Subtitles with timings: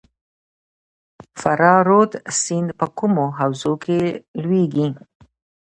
[1.39, 2.11] فرا رود
[2.41, 3.99] سیند په کومه حوزه کې
[4.41, 4.87] لویږي؟